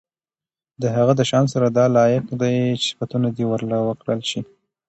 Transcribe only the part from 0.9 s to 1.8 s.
هغه د شان سره